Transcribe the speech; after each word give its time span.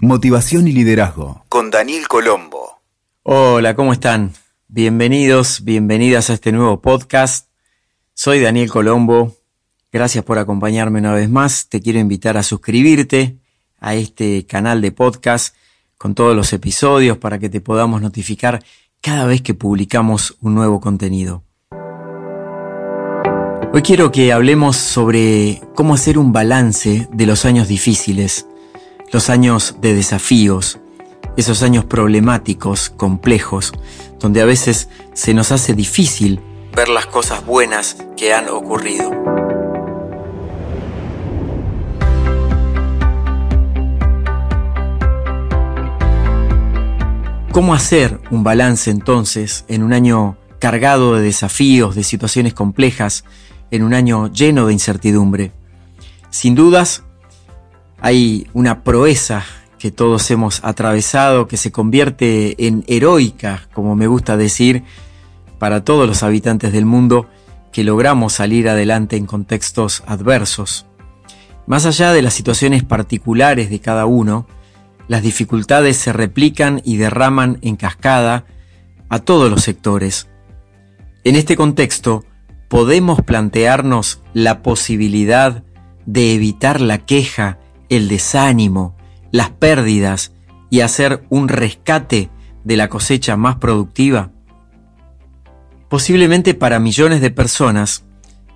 Motivación 0.00 0.68
y 0.68 0.72
Liderazgo 0.72 1.44
con 1.48 1.72
Daniel 1.72 2.06
Colombo. 2.06 2.78
Hola, 3.24 3.74
¿cómo 3.74 3.92
están? 3.92 4.32
Bienvenidos, 4.68 5.64
bienvenidas 5.64 6.30
a 6.30 6.34
este 6.34 6.52
nuevo 6.52 6.80
podcast. 6.80 7.48
Soy 8.14 8.38
Daniel 8.38 8.70
Colombo. 8.70 9.34
Gracias 9.90 10.22
por 10.22 10.38
acompañarme 10.38 11.00
una 11.00 11.14
vez 11.14 11.28
más. 11.28 11.68
Te 11.68 11.80
quiero 11.82 11.98
invitar 11.98 12.36
a 12.36 12.44
suscribirte 12.44 13.38
a 13.80 13.96
este 13.96 14.46
canal 14.46 14.80
de 14.82 14.92
podcast 14.92 15.56
con 15.96 16.14
todos 16.14 16.36
los 16.36 16.52
episodios 16.52 17.18
para 17.18 17.40
que 17.40 17.48
te 17.48 17.60
podamos 17.60 18.00
notificar 18.00 18.62
cada 19.00 19.26
vez 19.26 19.42
que 19.42 19.54
publicamos 19.54 20.36
un 20.40 20.54
nuevo 20.54 20.80
contenido. 20.80 21.42
Hoy 23.72 23.82
quiero 23.82 24.12
que 24.12 24.32
hablemos 24.32 24.76
sobre 24.76 25.60
cómo 25.74 25.94
hacer 25.94 26.18
un 26.18 26.32
balance 26.32 27.08
de 27.12 27.26
los 27.26 27.44
años 27.44 27.66
difíciles 27.66 28.47
los 29.12 29.30
años 29.30 29.76
de 29.80 29.94
desafíos, 29.94 30.78
esos 31.36 31.62
años 31.62 31.84
problemáticos, 31.84 32.90
complejos, 32.90 33.72
donde 34.18 34.42
a 34.42 34.44
veces 34.44 34.88
se 35.14 35.34
nos 35.34 35.52
hace 35.52 35.74
difícil 35.74 36.40
ver 36.74 36.88
las 36.88 37.06
cosas 37.06 37.44
buenas 37.44 37.96
que 38.16 38.34
han 38.34 38.48
ocurrido. 38.48 39.10
¿Cómo 47.50 47.74
hacer 47.74 48.20
un 48.30 48.44
balance 48.44 48.90
entonces 48.90 49.64
en 49.68 49.82
un 49.82 49.92
año 49.92 50.36
cargado 50.60 51.16
de 51.16 51.22
desafíos, 51.22 51.96
de 51.96 52.04
situaciones 52.04 52.54
complejas, 52.54 53.24
en 53.70 53.82
un 53.82 53.94
año 53.94 54.30
lleno 54.32 54.66
de 54.66 54.74
incertidumbre? 54.74 55.50
Sin 56.30 56.54
dudas, 56.54 57.02
hay 58.00 58.46
una 58.52 58.84
proeza 58.84 59.44
que 59.78 59.90
todos 59.90 60.30
hemos 60.30 60.64
atravesado, 60.64 61.46
que 61.46 61.56
se 61.56 61.72
convierte 61.72 62.66
en 62.66 62.84
heroica, 62.88 63.68
como 63.72 63.94
me 63.94 64.06
gusta 64.06 64.36
decir, 64.36 64.82
para 65.58 65.84
todos 65.84 66.06
los 66.06 66.22
habitantes 66.22 66.72
del 66.72 66.84
mundo 66.84 67.28
que 67.72 67.84
logramos 67.84 68.32
salir 68.34 68.68
adelante 68.68 69.16
en 69.16 69.26
contextos 69.26 70.02
adversos. 70.06 70.86
Más 71.66 71.86
allá 71.86 72.12
de 72.12 72.22
las 72.22 72.34
situaciones 72.34 72.82
particulares 72.82 73.70
de 73.70 73.80
cada 73.80 74.06
uno, 74.06 74.46
las 75.06 75.22
dificultades 75.22 75.96
se 75.96 76.12
replican 76.12 76.80
y 76.84 76.96
derraman 76.96 77.58
en 77.62 77.76
cascada 77.76 78.46
a 79.08 79.18
todos 79.20 79.50
los 79.50 79.62
sectores. 79.62 80.28
En 81.24 81.36
este 81.36 81.56
contexto, 81.56 82.24
podemos 82.68 83.22
plantearnos 83.22 84.20
la 84.32 84.62
posibilidad 84.62 85.62
de 86.06 86.34
evitar 86.34 86.80
la 86.80 86.98
queja 86.98 87.58
el 87.88 88.08
desánimo, 88.08 88.96
las 89.30 89.50
pérdidas 89.50 90.32
y 90.70 90.80
hacer 90.80 91.24
un 91.30 91.48
rescate 91.48 92.30
de 92.64 92.76
la 92.76 92.88
cosecha 92.88 93.36
más 93.36 93.56
productiva? 93.56 94.30
Posiblemente 95.88 96.54
para 96.54 96.78
millones 96.78 97.20
de 97.20 97.30
personas, 97.30 98.04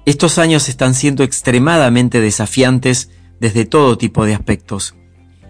estos 0.05 0.39
años 0.39 0.69
están 0.69 0.95
siendo 0.95 1.23
extremadamente 1.23 2.21
desafiantes 2.21 3.11
desde 3.41 3.65
todo 3.65 3.97
tipo 3.99 4.25
de 4.25 4.35
aspectos. 4.35 4.95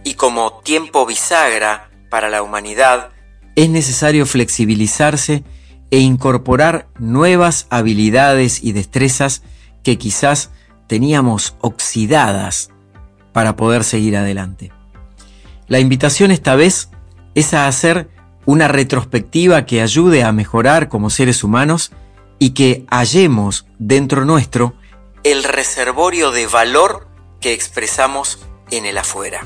Y 0.04 0.14
como 0.14 0.60
tiempo 0.64 1.06
bisagra 1.06 1.90
para 2.10 2.28
la 2.28 2.42
humanidad, 2.42 3.10
es 3.56 3.68
necesario 3.68 4.26
flexibilizarse 4.26 5.44
e 5.90 5.98
incorporar 5.98 6.88
nuevas 6.98 7.66
habilidades 7.70 8.62
y 8.62 8.72
destrezas 8.72 9.42
que 9.82 9.98
quizás 9.98 10.50
teníamos 10.86 11.56
oxidadas 11.60 12.71
para 13.32 13.56
poder 13.56 13.84
seguir 13.84 14.16
adelante. 14.16 14.72
La 15.68 15.78
invitación 15.78 16.30
esta 16.30 16.54
vez 16.54 16.90
es 17.34 17.54
a 17.54 17.66
hacer 17.66 18.10
una 18.44 18.68
retrospectiva 18.68 19.64
que 19.64 19.80
ayude 19.80 20.24
a 20.24 20.32
mejorar 20.32 20.88
como 20.88 21.10
seres 21.10 21.44
humanos 21.44 21.92
y 22.38 22.50
que 22.50 22.84
hallemos 22.90 23.66
dentro 23.78 24.24
nuestro 24.24 24.74
el 25.24 25.44
reservorio 25.44 26.32
de 26.32 26.46
valor 26.46 27.06
que 27.40 27.52
expresamos 27.52 28.44
en 28.70 28.86
el 28.86 28.98
afuera. 28.98 29.40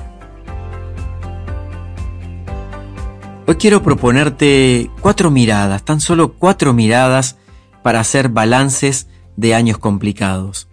Hoy 3.47 3.57
quiero 3.57 3.83
proponerte 3.83 4.91
cuatro 5.01 5.31
miradas, 5.31 5.85
tan 5.85 6.01
solo 6.01 6.33
cuatro 6.33 6.73
miradas 6.73 7.37
para 7.83 8.01
hacer 8.01 8.29
balances 8.31 9.09
de 9.37 9.55
años 9.55 9.79
complicados. 9.79 10.69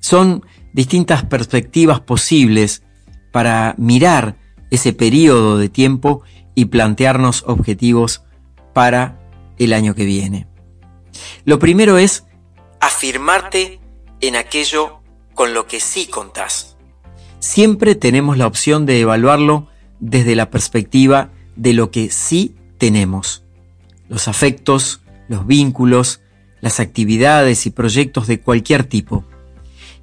Son 0.00 0.44
distintas 0.76 1.24
perspectivas 1.24 2.00
posibles 2.00 2.82
para 3.32 3.74
mirar 3.78 4.36
ese 4.70 4.92
periodo 4.92 5.56
de 5.56 5.70
tiempo 5.70 6.22
y 6.54 6.66
plantearnos 6.66 7.44
objetivos 7.46 8.22
para 8.74 9.18
el 9.56 9.72
año 9.72 9.94
que 9.94 10.04
viene. 10.04 10.46
Lo 11.46 11.58
primero 11.58 11.96
es 11.96 12.26
afirmarte 12.78 13.80
en 14.20 14.36
aquello 14.36 15.00
con 15.34 15.54
lo 15.54 15.66
que 15.66 15.80
sí 15.80 16.08
contás. 16.08 16.76
Siempre 17.38 17.94
tenemos 17.94 18.36
la 18.36 18.46
opción 18.46 18.84
de 18.84 19.00
evaluarlo 19.00 19.68
desde 19.98 20.36
la 20.36 20.50
perspectiva 20.50 21.30
de 21.56 21.72
lo 21.72 21.90
que 21.90 22.10
sí 22.10 22.54
tenemos. 22.76 23.44
Los 24.10 24.28
afectos, 24.28 25.00
los 25.26 25.46
vínculos, 25.46 26.20
las 26.60 26.80
actividades 26.80 27.64
y 27.64 27.70
proyectos 27.70 28.26
de 28.26 28.40
cualquier 28.40 28.84
tipo. 28.84 29.24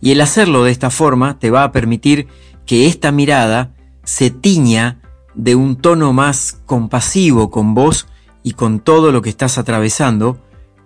Y 0.04 0.12
el 0.12 0.20
hacerlo 0.20 0.66
de 0.66 0.72
esta 0.74 0.90
forma 0.90 1.40
te 1.40 1.50
va 1.50 1.64
a 1.64 1.72
permitir 1.72 2.28
que 2.66 2.88
esta 2.88 3.14
mirada 3.14 3.74
se 4.04 4.32
tiña 4.32 5.00
de 5.34 5.56
un 5.56 5.78
tono 5.78 6.12
más 6.12 6.60
compasivo 6.66 7.50
con 7.50 7.74
vos 7.74 8.08
y 8.44 8.52
con 8.52 8.82
todo 8.82 9.14
lo 9.14 9.22
que 9.22 9.30
estás 9.30 9.58
atravesando, 9.58 10.38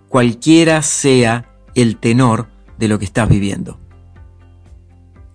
cualquiera 0.08 0.82
sea 0.82 1.52
el 1.74 1.96
tenor 1.96 2.46
de 2.78 2.86
lo 2.86 3.00
que 3.00 3.06
estás 3.06 3.28
viviendo. 3.28 3.80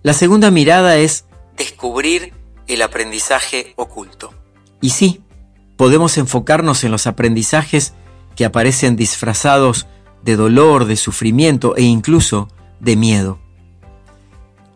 La 0.02 0.14
segunda 0.14 0.50
mirada 0.50 0.96
es 0.96 1.26
descubrir 1.54 2.32
el 2.66 2.80
aprendizaje 2.80 3.74
oculto. 3.76 4.32
Y 4.80 4.90
sí, 4.90 5.20
podemos 5.76 6.16
enfocarnos 6.16 6.84
en 6.84 6.90
los 6.90 7.06
aprendizajes 7.06 7.92
que 8.34 8.46
aparecen 8.46 8.96
disfrazados 8.96 9.86
de 10.22 10.36
dolor, 10.36 10.86
de 10.86 10.96
sufrimiento 10.96 11.76
e 11.76 11.82
incluso 11.82 12.48
de 12.80 12.96
miedo. 12.96 13.43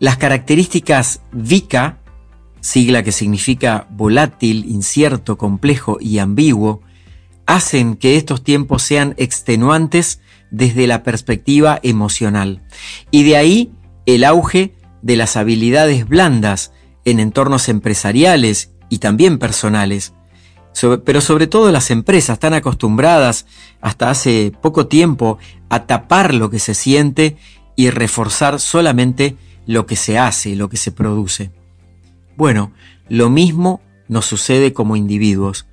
Las 0.00 0.16
características 0.16 1.22
VICA, 1.32 1.98
sigla 2.60 3.02
que 3.02 3.12
significa 3.12 3.86
volátil, 3.90 4.64
incierto, 4.66 5.36
complejo 5.36 5.98
y 6.00 6.18
ambiguo, 6.18 6.82
hacen 7.46 7.96
que 7.96 8.16
estos 8.16 8.44
tiempos 8.44 8.82
sean 8.82 9.14
extenuantes 9.16 10.20
desde 10.50 10.86
la 10.86 11.02
perspectiva 11.02 11.80
emocional. 11.82 12.62
Y 13.10 13.24
de 13.24 13.36
ahí 13.36 13.72
el 14.06 14.24
auge 14.24 14.74
de 15.02 15.16
las 15.16 15.36
habilidades 15.36 16.06
blandas 16.06 16.72
en 17.04 17.20
entornos 17.20 17.68
empresariales 17.68 18.72
y 18.88 18.98
también 18.98 19.38
personales. 19.38 20.14
pero 21.04 21.20
sobre 21.20 21.48
todo 21.48 21.72
las 21.72 21.90
empresas 21.90 22.34
están 22.34 22.54
acostumbradas 22.54 23.46
hasta 23.80 24.10
hace 24.10 24.52
poco 24.60 24.86
tiempo 24.86 25.38
a 25.70 25.86
tapar 25.86 26.34
lo 26.34 26.50
que 26.50 26.60
se 26.60 26.74
siente 26.74 27.36
y 27.74 27.90
reforzar 27.90 28.60
solamente 28.60 29.36
lo 29.68 29.84
que 29.84 29.96
se 29.96 30.18
hace, 30.18 30.56
lo 30.56 30.70
que 30.70 30.78
se 30.78 30.92
produce. 30.92 31.52
Bueno, 32.36 32.72
lo 33.10 33.28
mismo 33.28 33.82
nos 34.08 34.24
sucede 34.24 34.72
como 34.72 34.96
individuos. 34.96 35.66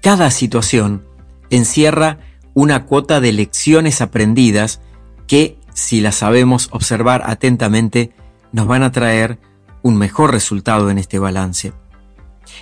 Cada 0.00 0.30
situación 0.30 1.04
encierra 1.50 2.20
una 2.54 2.86
cuota 2.86 3.20
de 3.20 3.32
lecciones 3.32 4.00
aprendidas 4.00 4.80
que, 5.26 5.58
si 5.74 6.00
las 6.00 6.14
sabemos 6.16 6.70
observar 6.72 7.22
atentamente, 7.26 8.12
nos 8.50 8.66
van 8.66 8.82
a 8.82 8.92
traer 8.92 9.38
un 9.82 9.98
mejor 9.98 10.32
resultado 10.32 10.88
en 10.88 10.96
este 10.96 11.18
balance. 11.18 11.74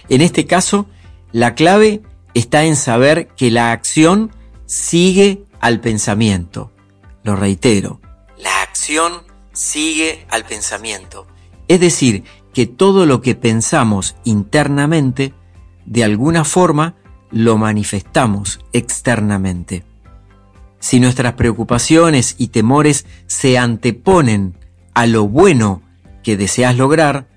En 0.08 0.20
este 0.20 0.46
caso, 0.46 0.88
la 1.30 1.54
clave 1.54 2.02
está 2.34 2.64
en 2.64 2.74
saber 2.74 3.28
que 3.36 3.52
la 3.52 3.70
acción 3.70 4.32
sigue 4.66 5.44
al 5.60 5.78
pensamiento. 5.78 6.72
Lo 7.22 7.36
reitero, 7.36 8.00
la 8.36 8.62
acción 8.62 9.35
sigue 9.56 10.26
al 10.30 10.44
pensamiento. 10.44 11.26
Es 11.66 11.80
decir, 11.80 12.24
que 12.52 12.66
todo 12.66 13.06
lo 13.06 13.20
que 13.20 13.34
pensamos 13.34 14.16
internamente, 14.24 15.34
de 15.86 16.04
alguna 16.04 16.44
forma, 16.44 16.94
lo 17.30 17.56
manifestamos 17.56 18.60
externamente. 18.72 19.84
Si 20.78 21.00
nuestras 21.00 21.32
preocupaciones 21.32 22.36
y 22.38 22.48
temores 22.48 23.06
se 23.26 23.58
anteponen 23.58 24.58
a 24.94 25.06
lo 25.06 25.26
bueno 25.26 25.82
que 26.22 26.36
deseas 26.36 26.76
lograr, 26.76 27.28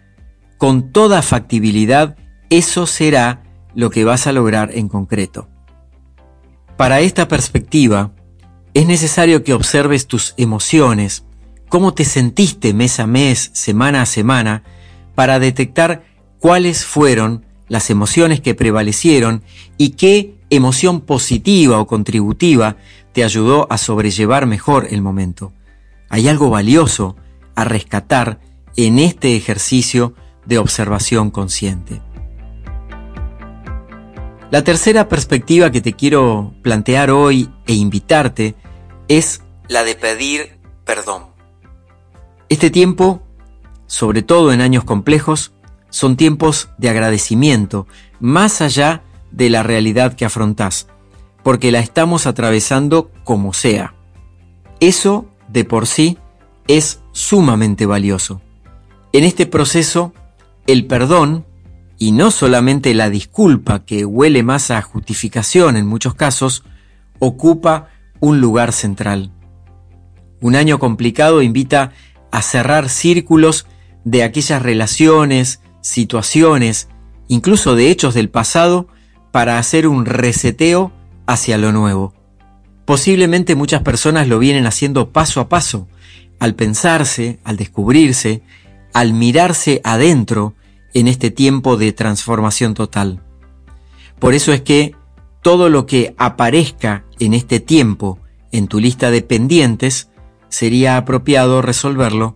con 0.57 0.91
toda 0.91 1.21
factibilidad 1.21 2.17
eso 2.49 2.85
será 2.85 3.43
lo 3.75 3.89
que 3.89 4.03
vas 4.03 4.27
a 4.27 4.33
lograr 4.33 4.71
en 4.73 4.89
concreto. 4.89 5.47
Para 6.75 6.99
esta 6.99 7.27
perspectiva, 7.27 8.11
es 8.73 8.85
necesario 8.85 9.43
que 9.43 9.53
observes 9.53 10.07
tus 10.07 10.33
emociones, 10.37 11.25
cómo 11.69 11.93
te 11.93 12.03
sentiste 12.03 12.73
mes 12.73 12.99
a 12.99 13.07
mes, 13.07 13.51
semana 13.53 14.01
a 14.01 14.05
semana, 14.05 14.63
para 15.15 15.39
detectar 15.39 16.03
cuáles 16.39 16.85
fueron 16.85 17.45
las 17.67 17.89
emociones 17.89 18.41
que 18.41 18.55
prevalecieron 18.55 19.43
y 19.77 19.91
qué 19.91 20.35
emoción 20.49 21.01
positiva 21.01 21.79
o 21.79 21.87
contributiva 21.87 22.77
te 23.13 23.23
ayudó 23.23 23.67
a 23.71 23.77
sobrellevar 23.77 24.45
mejor 24.47 24.87
el 24.89 25.01
momento. 25.01 25.53
Hay 26.09 26.27
algo 26.27 26.49
valioso 26.49 27.15
a 27.55 27.63
rescatar 27.63 28.39
en 28.75 28.97
este 28.97 29.35
ejercicio 29.35 30.15
de 30.45 30.57
observación 30.57 31.29
consciente. 31.29 32.01
La 34.49 34.63
tercera 34.63 35.07
perspectiva 35.07 35.71
que 35.71 35.81
te 35.81 35.93
quiero 35.93 36.55
plantear 36.63 37.11
hoy 37.11 37.51
e 37.67 37.73
invitarte 37.73 38.55
es 39.07 39.43
la 39.67 39.83
de 39.83 39.93
pedir 39.93 40.59
perdón. 40.85 41.38
Este 42.49 42.71
tiempo, 42.71 43.21
sobre 43.85 44.23
todo 44.23 44.51
en 44.51 44.61
años 44.61 44.83
complejos, 44.83 45.53
son 45.91 46.17
tiempos 46.17 46.69
de 46.79 46.89
agradecimiento, 46.89 47.87
más 48.19 48.61
allá 48.61 49.03
de 49.31 49.51
la 49.51 49.61
realidad 49.61 50.15
que 50.15 50.25
afrontás, 50.25 50.87
porque 51.43 51.71
la 51.71 51.79
estamos 51.79 52.25
atravesando 52.25 53.11
como 53.23 53.53
sea. 53.53 53.93
Eso, 54.79 55.27
de 55.47 55.63
por 55.63 55.85
sí, 55.85 56.17
es 56.67 57.01
sumamente 57.11 57.85
valioso. 57.85 58.41
En 59.13 59.23
este 59.23 59.45
proceso, 59.45 60.13
el 60.65 60.87
perdón, 60.87 61.45
y 61.99 62.13
no 62.13 62.31
solamente 62.31 62.95
la 62.95 63.11
disculpa, 63.11 63.85
que 63.85 64.05
huele 64.05 64.41
más 64.41 64.71
a 64.71 64.81
justificación 64.81 65.77
en 65.77 65.85
muchos 65.85 66.15
casos, 66.15 66.63
ocupa 67.19 67.89
un 68.19 68.41
lugar 68.41 68.71
central. 68.71 69.31
Un 70.41 70.55
año 70.55 70.79
complicado 70.79 71.41
invita 71.41 71.91
a 72.31 72.41
cerrar 72.41 72.89
círculos 72.89 73.65
de 74.03 74.23
aquellas 74.23 74.61
relaciones, 74.61 75.61
situaciones, 75.81 76.89
incluso 77.27 77.75
de 77.75 77.89
hechos 77.91 78.13
del 78.13 78.29
pasado, 78.29 78.87
para 79.31 79.59
hacer 79.59 79.87
un 79.87 80.05
reseteo 80.05 80.91
hacia 81.27 81.57
lo 81.57 81.71
nuevo. 81.71 82.13
Posiblemente 82.85 83.55
muchas 83.55 83.83
personas 83.83 84.27
lo 84.27 84.39
vienen 84.39 84.65
haciendo 84.65 85.11
paso 85.11 85.41
a 85.41 85.49
paso, 85.49 85.87
al 86.39 86.55
pensarse, 86.55 87.39
al 87.43 87.57
descubrirse, 87.57 88.41
al 88.93 89.13
mirarse 89.13 89.81
adentro 89.83 90.55
en 90.93 91.07
este 91.07 91.29
tiempo 91.29 91.77
de 91.77 91.93
transformación 91.93 92.73
total. 92.73 93.21
Por 94.17 94.33
eso 94.33 94.53
es 94.53 94.61
que 94.61 94.95
todo 95.41 95.69
lo 95.69 95.85
que 95.85 96.15
aparezca 96.17 97.05
en 97.19 97.33
este 97.33 97.59
tiempo 97.59 98.19
en 98.51 98.67
tu 98.67 98.79
lista 98.79 99.11
de 99.11 99.21
pendientes, 99.21 100.09
sería 100.49 100.97
apropiado 100.97 101.61
resolverlo 101.61 102.35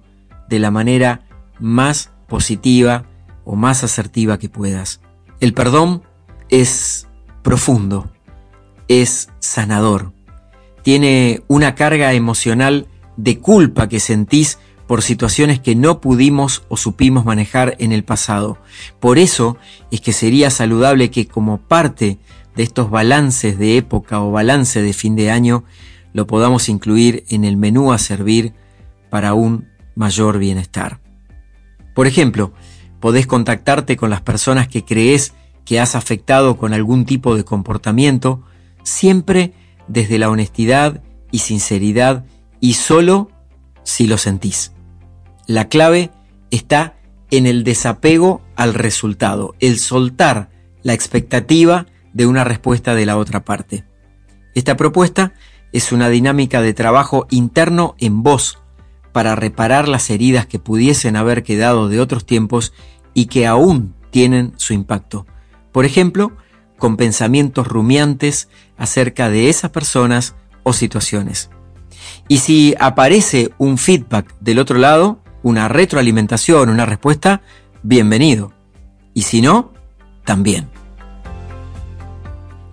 de 0.50 0.60
la 0.60 0.71
manera 0.71 1.21
más 1.60 2.12
positiva 2.27 3.06
o 3.45 3.56
más 3.56 3.83
asertiva 3.83 4.39
que 4.39 4.50
puedas. 4.50 5.01
El 5.39 5.54
perdón 5.54 6.04
es 6.50 7.07
profundo, 7.42 8.10
es 8.88 9.30
sanador, 9.39 10.13
tiene 10.83 11.42
una 11.48 11.75
carga 11.75 12.13
emocional 12.13 12.88
de 13.18 13.39
culpa 13.39 13.88
que 13.88 14.00
sentís 14.00 14.60
por 14.88 15.01
situaciones 15.01 15.60
que 15.60 15.75
no 15.75 16.01
pudimos 16.01 16.63
o 16.68 16.77
supimos 16.77 17.25
manejar 17.25 17.75
en 17.80 17.94
el 17.94 18.04
pasado. 18.04 18.57
Por 19.00 19.18
eso 19.18 19.57
es 19.92 20.01
que 20.01 20.13
sería 20.13 20.50
saludable 20.50 21.10
que 21.10 21.25
como 21.25 21.57
parte 21.57 22.19
de 22.56 22.63
estos 22.63 22.92
balances 22.92 23.57
de 23.57 23.77
época 23.77 24.21
o 24.21 24.31
balance 24.31 24.81
de 24.81 24.94
fin 24.94 25.15
de 25.15 25.31
año, 25.31 25.63
lo 26.13 26.27
podamos 26.27 26.69
incluir 26.69 27.25
en 27.30 27.44
el 27.44 27.57
menú 27.57 27.92
a 27.92 27.98
servir 27.98 28.54
para 29.10 29.33
un 29.33 29.68
mayor 29.95 30.38
bienestar. 30.39 31.00
Por 31.94 32.07
ejemplo, 32.07 32.54
podés 33.00 33.27
contactarte 33.27 33.98
con 33.98 34.10
las 34.10 34.21
personas 34.21 34.68
que 34.68 34.86
crees 34.86 35.33
que 35.65 35.80
has 35.80 35.95
afectado 35.95 36.57
con 36.57 36.74
algún 36.74 37.06
tipo 37.06 37.36
de 37.36 37.44
comportamiento, 37.44 38.44
siempre 38.83 39.54
desde 39.88 40.19
la 40.19 40.30
honestidad 40.30 41.01
y 41.31 41.39
sinceridad 41.39 42.25
y 42.60 42.74
solo 42.74 43.30
si 43.83 44.07
lo 44.07 44.18
sentís. 44.18 44.71
La 45.48 45.68
clave 45.68 46.12
está 46.51 46.95
en 47.31 47.48
el 47.48 47.63
desapego 47.63 48.42
al 48.56 48.74
resultado, 48.74 49.56
el 49.60 49.80
soltar 49.80 50.50
la 50.83 50.94
expectativa 50.94 51.88
de 52.13 52.25
una 52.25 52.44
respuesta 52.44 52.95
de 52.95 53.06
la 53.06 53.18
otra 53.18 53.44
parte. 53.44 53.83
Esta 54.54 54.77
propuesta 54.77 55.33
es 55.74 55.92
una 55.92 56.08
dinámica 56.08 56.62
de 56.62 56.74
trabajo 56.74 57.28
interno 57.30 57.96
en 57.98 58.24
vos 58.24 58.60
para 59.12 59.36
reparar 59.36 59.88
las 59.88 60.10
heridas 60.10 60.46
que 60.46 60.60
pudiesen 60.60 61.16
haber 61.16 61.44
quedado 61.44 61.90
de 61.90 62.00
otros 62.00 62.25
tiempos 62.25 62.74
y 63.14 63.25
que 63.25 63.46
aún 63.48 63.96
tienen 64.12 64.54
su 64.58 64.74
impacto. 64.74 65.25
Por 65.72 65.86
ejemplo, 65.86 66.31
con 66.78 66.96
pensamientos 66.96 67.68
rumiantes 67.68 68.50
acerca 68.78 69.30
de 69.30 69.50
esas 69.50 69.72
personas 69.72 70.36
o 70.64 70.74
situaciones. 70.74 71.50
Y 72.28 72.38
si 72.38 72.75
aparece 72.80 73.52
un 73.58 73.78
feedback 73.78 74.36
del 74.40 74.60
otro 74.60 74.78
lado, 74.78 75.20
una 75.42 75.68
retroalimentación, 75.68 76.70
una 76.70 76.86
respuesta, 76.86 77.42
bienvenido. 77.81 78.54
Y 79.14 79.24
si 79.24 79.42
no, 79.42 79.74
también. 80.24 80.70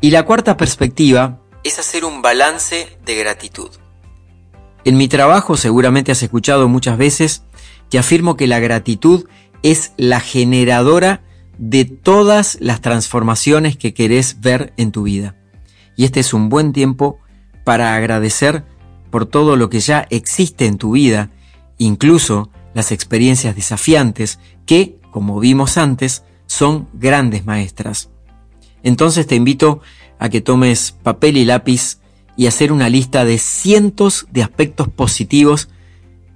Y 0.00 0.10
la 0.10 0.24
cuarta 0.24 0.56
perspectiva 0.56 1.39
es 1.64 1.78
hacer 1.78 2.04
un 2.04 2.22
balance 2.22 2.98
de 3.04 3.14
gratitud. 3.16 3.70
En 4.84 4.96
mi 4.96 5.08
trabajo 5.08 5.56
seguramente 5.56 6.12
has 6.12 6.22
escuchado 6.22 6.68
muchas 6.68 6.96
veces 6.96 7.42
que 7.90 7.98
afirmo 7.98 8.36
que 8.36 8.46
la 8.46 8.60
gratitud 8.60 9.26
es 9.62 9.92
la 9.96 10.20
generadora 10.20 11.22
de 11.58 11.84
todas 11.84 12.56
las 12.60 12.80
transformaciones 12.80 13.76
que 13.76 13.92
querés 13.92 14.40
ver 14.40 14.72
en 14.78 14.92
tu 14.92 15.02
vida. 15.02 15.36
Y 15.96 16.04
este 16.04 16.20
es 16.20 16.32
un 16.32 16.48
buen 16.48 16.72
tiempo 16.72 17.18
para 17.64 17.94
agradecer 17.94 18.64
por 19.10 19.26
todo 19.26 19.56
lo 19.56 19.68
que 19.68 19.80
ya 19.80 20.06
existe 20.08 20.64
en 20.64 20.78
tu 20.78 20.92
vida, 20.92 21.30
incluso 21.76 22.48
las 22.72 22.92
experiencias 22.92 23.54
desafiantes 23.54 24.38
que, 24.64 24.98
como 25.10 25.40
vimos 25.40 25.76
antes, 25.76 26.22
son 26.46 26.88
grandes 26.94 27.44
maestras. 27.44 28.08
Entonces 28.82 29.26
te 29.26 29.34
invito 29.34 29.82
a 30.20 30.28
que 30.28 30.40
tomes 30.40 30.92
papel 31.02 31.36
y 31.36 31.44
lápiz 31.44 31.98
y 32.36 32.46
hacer 32.46 32.70
una 32.70 32.88
lista 32.88 33.24
de 33.24 33.38
cientos 33.38 34.26
de 34.30 34.42
aspectos 34.42 34.88
positivos, 34.88 35.68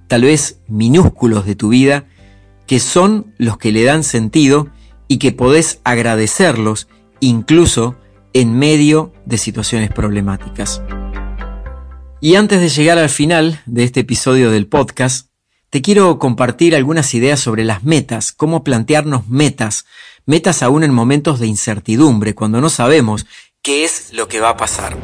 tal 0.07 0.23
vez 0.23 0.59
minúsculos 0.67 1.45
de 1.45 1.55
tu 1.55 1.69
vida, 1.69 2.05
que 2.67 2.79
son 2.79 3.33
los 3.37 3.57
que 3.57 3.71
le 3.71 3.83
dan 3.83 4.03
sentido 4.03 4.69
y 5.07 5.19
que 5.19 5.31
podés 5.31 5.79
agradecerlos 5.83 6.87
incluso 7.19 7.95
en 8.33 8.57
medio 8.57 9.13
de 9.25 9.37
situaciones 9.37 9.91
problemáticas. 9.91 10.81
Y 12.21 12.35
antes 12.35 12.59
de 12.59 12.69
llegar 12.69 12.97
al 12.97 13.09
final 13.09 13.61
de 13.65 13.83
este 13.83 14.01
episodio 14.01 14.49
del 14.49 14.67
podcast, 14.67 15.29
te 15.69 15.81
quiero 15.81 16.17
compartir 16.19 16.75
algunas 16.75 17.13
ideas 17.13 17.39
sobre 17.39 17.65
las 17.65 17.83
metas, 17.83 18.31
cómo 18.31 18.63
plantearnos 18.63 19.27
metas, 19.27 19.85
metas 20.25 20.63
aún 20.63 20.83
en 20.83 20.93
momentos 20.93 21.39
de 21.39 21.47
incertidumbre, 21.47 22.33
cuando 22.33 22.61
no 22.61 22.69
sabemos 22.69 23.25
qué 23.65 23.83
es 23.83 24.13
lo 24.13 24.27
que 24.27 24.39
va 24.39 24.49
a 24.49 24.57
pasar. 24.57 24.95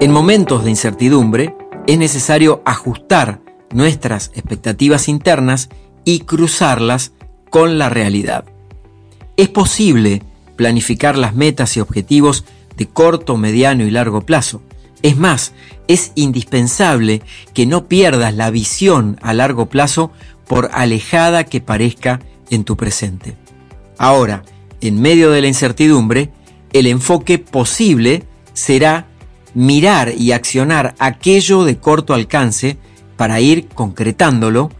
En 0.00 0.10
momentos 0.10 0.64
de 0.64 0.70
incertidumbre 0.70 1.54
es 1.86 1.96
necesario 1.96 2.60
ajustar 2.64 3.40
nuestras 3.72 4.32
expectativas 4.34 5.08
internas 5.08 5.68
y 6.04 6.20
cruzarlas 6.20 7.12
con 7.50 7.78
la 7.78 7.88
realidad. 7.88 8.46
Es 9.36 9.48
posible 9.48 10.24
planificar 10.56 11.16
las 11.16 11.36
metas 11.36 11.76
y 11.76 11.80
objetivos 11.80 12.44
de 12.76 12.88
corto, 12.88 13.36
mediano 13.36 13.84
y 13.84 13.92
largo 13.92 14.22
plazo. 14.22 14.60
Es 15.02 15.16
más, 15.16 15.52
es 15.86 16.10
indispensable 16.16 17.22
que 17.54 17.64
no 17.64 17.86
pierdas 17.86 18.34
la 18.34 18.50
visión 18.50 19.20
a 19.22 19.34
largo 19.34 19.66
plazo 19.66 20.10
por 20.48 20.70
alejada 20.72 21.44
que 21.44 21.60
parezca 21.60 22.18
en 22.50 22.64
tu 22.64 22.76
presente. 22.76 23.36
Ahora, 23.98 24.42
en 24.80 25.00
medio 25.00 25.30
de 25.30 25.40
la 25.40 25.48
incertidumbre, 25.48 26.30
el 26.72 26.86
enfoque 26.86 27.38
posible 27.38 28.24
será 28.52 29.06
mirar 29.54 30.12
y 30.16 30.32
accionar 30.32 30.94
aquello 30.98 31.64
de 31.64 31.78
corto 31.78 32.14
alcance 32.14 32.78
para 33.16 33.40
ir 33.40 33.68
concretándolo, 33.68 34.70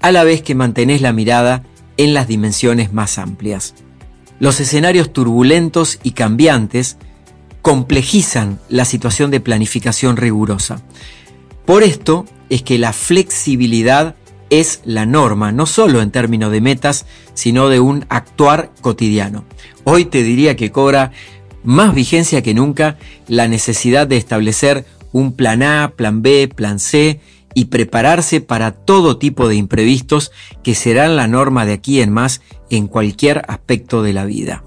a 0.00 0.12
la 0.12 0.24
vez 0.24 0.42
que 0.42 0.54
mantenés 0.54 1.02
la 1.02 1.12
mirada 1.12 1.62
en 1.98 2.14
las 2.14 2.26
dimensiones 2.26 2.92
más 2.92 3.18
amplias. 3.18 3.74
Los 4.38 4.58
escenarios 4.60 5.12
turbulentos 5.12 5.98
y 6.02 6.12
cambiantes 6.12 6.96
complejizan 7.60 8.58
la 8.70 8.86
situación 8.86 9.30
de 9.30 9.40
planificación 9.40 10.16
rigurosa. 10.16 10.80
Por 11.66 11.82
esto 11.82 12.24
es 12.48 12.62
que 12.62 12.78
la 12.78 12.94
flexibilidad 12.94 14.16
es 14.50 14.80
la 14.84 15.06
norma, 15.06 15.52
no 15.52 15.66
solo 15.66 16.02
en 16.02 16.10
términos 16.10 16.52
de 16.52 16.60
metas, 16.60 17.06
sino 17.34 17.68
de 17.68 17.80
un 17.80 18.04
actuar 18.08 18.72
cotidiano. 18.80 19.44
Hoy 19.84 20.04
te 20.04 20.22
diría 20.22 20.56
que 20.56 20.70
cobra 20.70 21.12
más 21.62 21.94
vigencia 21.94 22.42
que 22.42 22.54
nunca 22.54 22.98
la 23.28 23.48
necesidad 23.48 24.06
de 24.06 24.16
establecer 24.16 24.84
un 25.12 25.32
plan 25.32 25.62
A, 25.62 25.94
plan 25.96 26.22
B, 26.22 26.48
plan 26.54 26.78
C 26.78 27.20
y 27.54 27.66
prepararse 27.66 28.40
para 28.40 28.72
todo 28.72 29.18
tipo 29.18 29.48
de 29.48 29.56
imprevistos 29.56 30.30
que 30.62 30.74
serán 30.74 31.16
la 31.16 31.26
norma 31.26 31.66
de 31.66 31.72
aquí 31.72 32.00
en 32.00 32.12
más 32.12 32.42
en 32.70 32.86
cualquier 32.86 33.42
aspecto 33.48 34.02
de 34.02 34.12
la 34.12 34.24
vida. 34.24 34.64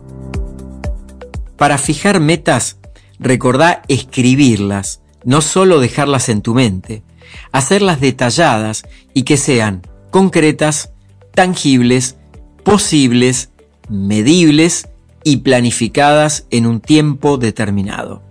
Para 1.57 1.77
fijar 1.77 2.19
metas, 2.19 2.77
recordá 3.19 3.83
escribirlas, 3.87 5.01
no 5.23 5.41
solo 5.41 5.79
dejarlas 5.79 6.27
en 6.27 6.41
tu 6.41 6.53
mente, 6.53 7.03
hacerlas 7.51 7.99
detalladas 7.99 8.83
y 9.13 9.23
que 9.23 9.37
sean 9.37 9.81
concretas, 10.11 10.91
tangibles, 11.33 12.17
posibles, 12.63 13.49
medibles 13.89 14.87
y 15.23 15.37
planificadas 15.37 16.45
en 16.49 16.65
un 16.65 16.81
tiempo 16.81 17.37
determinado. 17.37 18.21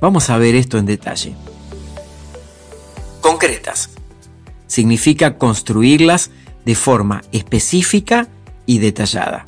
Vamos 0.00 0.30
a 0.30 0.38
ver 0.38 0.54
esto 0.54 0.78
en 0.78 0.86
detalle. 0.86 1.34
Concretas. 3.20 3.90
Significa 4.66 5.38
construirlas 5.38 6.30
de 6.64 6.74
forma 6.74 7.22
específica 7.32 8.28
y 8.66 8.78
detallada. 8.78 9.44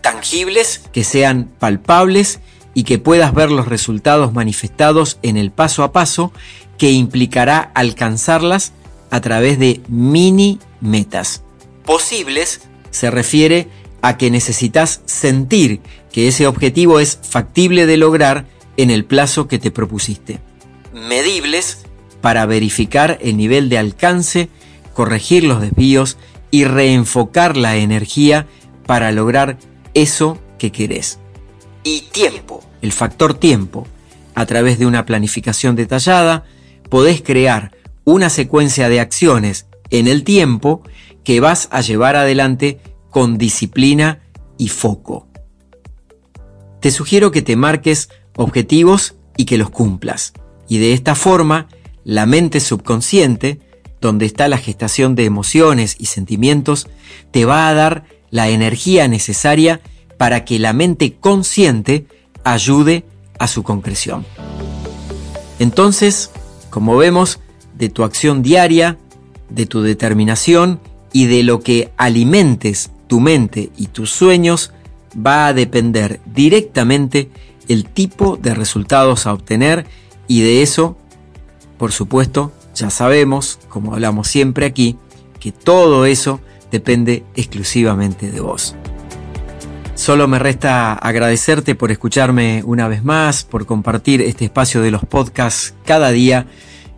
Tangibles, 0.00 0.82
que 0.92 1.04
sean 1.04 1.50
palpables 1.58 2.40
y 2.74 2.84
que 2.84 2.98
puedas 2.98 3.32
ver 3.32 3.50
los 3.50 3.68
resultados 3.68 4.32
manifestados 4.32 5.18
en 5.22 5.36
el 5.36 5.50
paso 5.50 5.82
a 5.82 5.92
paso 5.92 6.32
que 6.76 6.90
implicará 6.92 7.70
alcanzarlas 7.74 8.72
a 9.10 9.20
través 9.20 9.58
de 9.58 9.80
mini 9.88 10.58
metas. 10.80 11.42
Posibles 11.84 12.62
se 12.90 13.10
refiere 13.10 13.68
a 14.02 14.16
que 14.18 14.30
necesitas 14.30 15.00
sentir 15.06 15.80
que 16.12 16.28
ese 16.28 16.46
objetivo 16.46 17.00
es 17.00 17.18
factible 17.22 17.86
de 17.86 17.96
lograr 17.96 18.46
en 18.76 18.90
el 18.90 19.04
plazo 19.04 19.48
que 19.48 19.58
te 19.58 19.70
propusiste. 19.70 20.40
Medibles 20.92 21.84
para 22.20 22.46
verificar 22.46 23.18
el 23.20 23.36
nivel 23.36 23.68
de 23.68 23.78
alcance, 23.78 24.48
corregir 24.94 25.44
los 25.44 25.60
desvíos 25.60 26.16
y 26.50 26.64
reenfocar 26.64 27.56
la 27.56 27.76
energía 27.76 28.46
para 28.86 29.12
lograr 29.12 29.58
eso 29.94 30.38
que 30.58 30.72
querés. 30.72 31.18
Y 31.84 32.00
tiempo, 32.12 32.64
el 32.80 32.92
factor 32.92 33.34
tiempo. 33.34 33.86
A 34.34 34.46
través 34.46 34.78
de 34.78 34.86
una 34.86 35.06
planificación 35.06 35.76
detallada, 35.76 36.44
podés 36.88 37.22
crear 37.22 37.72
una 38.04 38.30
secuencia 38.30 38.88
de 38.88 39.00
acciones 39.00 39.66
en 39.90 40.08
el 40.08 40.24
tiempo 40.24 40.82
que 41.22 41.40
vas 41.40 41.68
a 41.70 41.82
llevar 41.82 42.16
adelante 42.16 42.80
con 43.10 43.38
disciplina 43.38 44.22
y 44.58 44.68
foco. 44.68 45.28
Te 46.80 46.90
sugiero 46.90 47.30
que 47.30 47.42
te 47.42 47.54
marques 47.54 48.08
objetivos 48.36 49.14
y 49.36 49.44
que 49.44 49.58
los 49.58 49.70
cumplas. 49.70 50.32
Y 50.68 50.78
de 50.78 50.94
esta 50.94 51.14
forma, 51.14 51.68
la 52.02 52.26
mente 52.26 52.60
subconsciente, 52.60 53.60
donde 54.00 54.26
está 54.26 54.48
la 54.48 54.58
gestación 54.58 55.14
de 55.14 55.24
emociones 55.24 55.96
y 55.98 56.06
sentimientos, 56.06 56.88
te 57.30 57.44
va 57.44 57.68
a 57.68 57.74
dar 57.74 58.04
la 58.30 58.48
energía 58.48 59.06
necesaria 59.06 59.80
para 60.16 60.44
que 60.44 60.58
la 60.58 60.72
mente 60.72 61.14
consciente 61.18 62.06
ayude 62.44 63.04
a 63.38 63.48
su 63.48 63.62
concreción. 63.62 64.24
Entonces, 65.58 66.30
como 66.70 66.96
vemos, 66.96 67.40
de 67.76 67.88
tu 67.88 68.04
acción 68.04 68.42
diaria, 68.42 68.98
de 69.48 69.66
tu 69.66 69.82
determinación 69.82 70.80
y 71.12 71.26
de 71.26 71.42
lo 71.42 71.60
que 71.60 71.92
alimentes 71.96 72.90
tu 73.06 73.20
mente 73.20 73.70
y 73.76 73.88
tus 73.88 74.10
sueños, 74.10 74.72
va 75.14 75.46
a 75.46 75.52
depender 75.52 76.20
directamente 76.26 77.30
el 77.68 77.86
tipo 77.86 78.36
de 78.36 78.54
resultados 78.54 79.26
a 79.26 79.32
obtener 79.32 79.86
y 80.26 80.40
de 80.40 80.62
eso, 80.62 80.96
por 81.78 81.92
supuesto, 81.92 82.52
ya 82.74 82.90
sabemos, 82.90 83.58
como 83.68 83.94
hablamos 83.94 84.28
siempre 84.28 84.66
aquí, 84.66 84.96
que 85.38 85.52
todo 85.52 86.06
eso 86.06 86.40
depende 86.70 87.24
exclusivamente 87.36 88.30
de 88.30 88.40
vos. 88.40 88.74
Solo 89.94 90.26
me 90.26 90.40
resta 90.40 90.92
agradecerte 90.94 91.76
por 91.76 91.92
escucharme 91.92 92.62
una 92.66 92.88
vez 92.88 93.04
más, 93.04 93.44
por 93.44 93.64
compartir 93.64 94.20
este 94.22 94.44
espacio 94.44 94.82
de 94.82 94.90
los 94.90 95.04
podcasts 95.04 95.74
cada 95.84 96.10
día. 96.10 96.46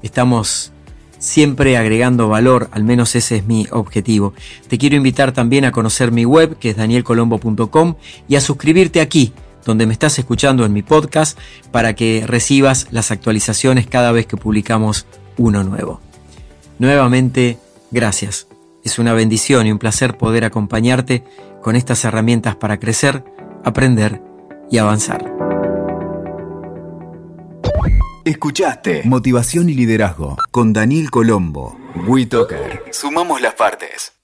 Estamos 0.03 0.73
siempre 1.19 1.77
agregando 1.77 2.29
valor, 2.29 2.69
al 2.73 2.85
menos 2.85 3.15
ese 3.15 3.37
es 3.37 3.47
mi 3.47 3.67
objetivo. 3.71 4.33
Te 4.69 4.79
quiero 4.79 4.97
invitar 4.97 5.33
también 5.33 5.67
a 5.67 5.73
conocer 5.73 6.11
mi 6.11 6.25
web, 6.25 6.59
que 6.59 6.71
es 6.71 6.77
danielcolombo.com, 6.77 7.97
y 8.29 8.37
a 8.37 8.41
suscribirte 8.41 9.03
aquí, 9.03 9.35
donde 9.67 9.87
me 9.87 9.93
estás 9.93 10.19
escuchando 10.19 10.65
en 10.65 10.73
mi 10.73 10.83
podcast, 10.83 11.39
para 11.71 11.95
que 11.95 12.25
recibas 12.27 12.87
las 12.93 13.11
actualizaciones 13.11 13.87
cada 13.87 14.11
vez 14.11 14.27
que 14.27 14.39
publicamos 14.39 15.07
uno 15.37 15.63
nuevo. 15.65 16.01
Nuevamente, 16.79 17.59
gracias. 17.91 18.49
Es 18.85 18.99
una 18.99 19.13
bendición 19.13 19.67
y 19.67 19.73
un 19.73 19.79
placer 19.79 20.17
poder 20.17 20.45
acompañarte 20.45 21.25
con 21.67 21.75
estas 21.75 22.05
herramientas 22.05 22.55
para 22.55 22.79
crecer, 22.79 23.25
aprender 23.65 24.23
y 24.71 24.79
avanzar. 24.79 25.33
Escuchaste 28.25 29.03
Motivación 29.05 29.69
y 29.69 29.75
Liderazgo 29.75 30.37
con 30.53 30.73
Daniel 30.73 31.11
Colombo. 31.11 31.77
WeToker. 32.07 32.85
Sumamos 32.93 33.41
las 33.41 33.55
partes. 33.55 34.16